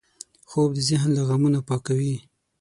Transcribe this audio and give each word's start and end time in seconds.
خوب 0.49 0.69
د 0.75 0.79
ذهن 0.89 1.09
له 1.17 1.21
غمونو 1.27 1.59
پاکوي 1.67 2.15